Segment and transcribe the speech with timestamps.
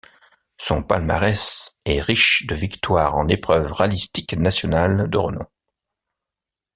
[0.57, 5.45] Son palmarès est riche de victoires en épreuves rallystiques nationales de renom.